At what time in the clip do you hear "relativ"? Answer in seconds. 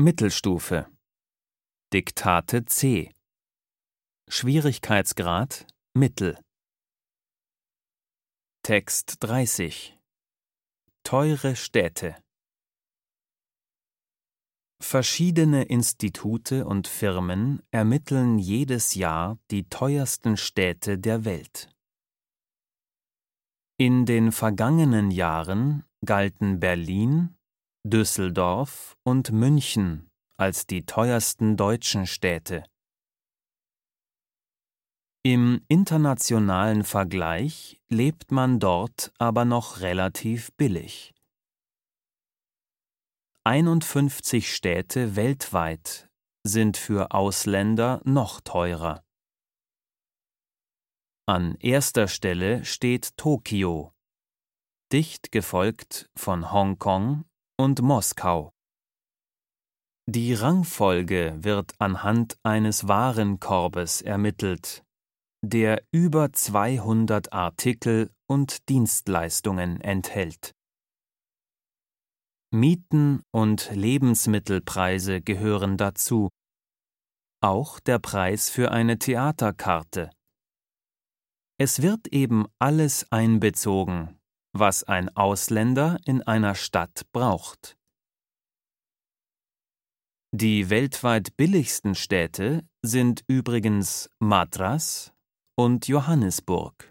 39.80-40.52